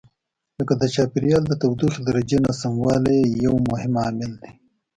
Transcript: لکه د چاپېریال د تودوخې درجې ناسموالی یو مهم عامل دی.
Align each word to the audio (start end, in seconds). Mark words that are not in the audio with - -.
لکه 0.59 0.73
د 0.81 0.83
چاپېریال 0.95 1.43
د 1.47 1.53
تودوخې 1.61 2.01
درجې 2.09 2.37
ناسموالی 2.45 3.19
یو 3.45 3.53
مهم 3.69 3.93
عامل 4.03 4.31
دی. 4.41 4.51